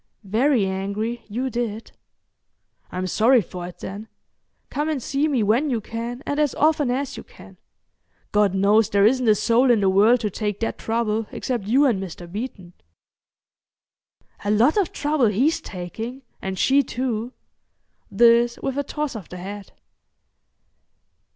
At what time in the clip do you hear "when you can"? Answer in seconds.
5.43-6.23